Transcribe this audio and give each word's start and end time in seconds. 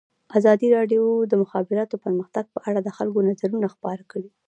ازادي 0.37 0.67
راډیو 0.77 1.03
د 1.21 1.23
د 1.31 1.33
مخابراتو 1.43 1.95
پرمختګ 2.05 2.45
په 2.53 2.59
اړه 2.69 2.79
د 2.83 2.89
خلکو 2.97 3.19
نظرونه 3.29 3.67
خپاره 3.75 4.03
کړي. 4.11 4.29